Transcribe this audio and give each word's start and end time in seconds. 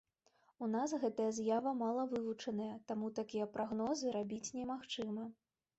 У 0.67 0.69
нас 0.75 0.89
гэтая 1.03 1.27
з'ява 1.39 1.73
малавывучаная, 1.83 2.73
таму 2.93 3.13
такія 3.21 3.45
прагнозы 3.57 4.19
рабіць 4.19 4.45
немагчыма. 4.59 5.31